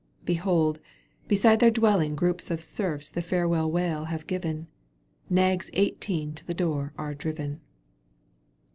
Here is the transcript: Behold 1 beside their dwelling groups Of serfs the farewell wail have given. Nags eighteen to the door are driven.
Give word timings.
Behold 0.25 0.77
1 0.77 0.83
beside 1.27 1.59
their 1.59 1.69
dwelling 1.69 2.15
groups 2.15 2.49
Of 2.49 2.59
serfs 2.59 3.07
the 3.11 3.21
farewell 3.21 3.69
wail 3.69 4.05
have 4.05 4.25
given. 4.25 4.65
Nags 5.29 5.69
eighteen 5.73 6.33
to 6.33 6.45
the 6.47 6.55
door 6.55 6.91
are 6.97 7.13
driven. 7.13 7.61